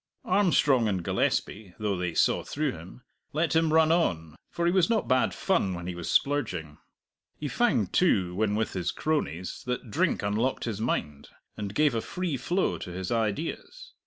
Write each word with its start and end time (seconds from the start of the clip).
Armstrong 0.25 0.87
and 0.87 1.03
Gillespie 1.03 1.75
though 1.77 1.95
they 1.95 2.15
saw 2.15 2.41
through 2.43 2.71
him 2.71 3.03
let 3.33 3.55
him 3.55 3.71
run 3.71 3.91
on, 3.91 4.35
for 4.49 4.65
he 4.65 4.71
was 4.71 4.89
not 4.89 5.07
bad 5.07 5.31
fun 5.31 5.75
when 5.75 5.85
he 5.85 5.93
was 5.93 6.09
splurging. 6.09 6.79
He 7.37 7.47
found, 7.47 7.93
too, 7.93 8.33
when 8.33 8.55
with 8.55 8.73
his 8.73 8.89
cronies 8.89 9.61
that 9.67 9.91
drink 9.91 10.23
unlocked 10.23 10.63
his 10.63 10.81
mind, 10.81 11.29
and 11.55 11.75
gave 11.75 11.93
a 11.93 12.01
free 12.01 12.35
flow 12.35 12.79
to 12.79 12.89
his 12.89 13.11
ideas. 13.11 13.93